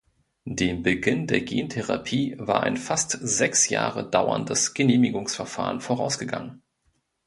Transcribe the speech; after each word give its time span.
Dem 0.47 0.81
Beginn 0.81 1.27
der 1.27 1.41
Gentherapie 1.41 2.35
war 2.39 2.63
ein 2.63 2.75
fast 2.75 3.11
sechs 3.21 3.69
Jahre 3.69 4.03
dauerndes 4.09 4.73
Genehmigungsverfahren 4.73 5.79
vorausgegangen. 5.79 6.63